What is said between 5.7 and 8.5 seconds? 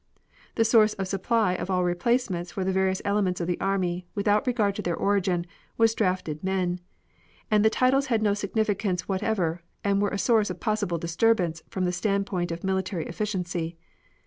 was drafted men; and the titles had no